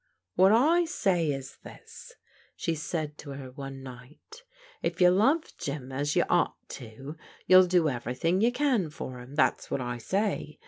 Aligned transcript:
"What 0.33 0.51
I 0.51 0.85
say 0.85 1.31
is 1.31 1.57
this," 1.57 2.13
she 2.55 2.73
said 2.73 3.19
to 3.19 3.33
her 3.33 3.51
one 3.51 3.83
night, 3.83 4.41
if 4.81 4.99
you 4.99 5.11
love 5.11 5.55
Jim 5.59 5.91
as 5.91 6.15
you 6.15 6.23
ought 6.27 6.55
to, 6.69 7.17
you'll 7.45 7.67
do 7.67 7.87
everything 7.87 8.41
you 8.41 8.51
can 8.51 8.89
for 8.89 9.19
him, 9.21 9.35
that's 9.35 9.69
what 9.69 9.79
I 9.79 9.99
say. 9.99 10.57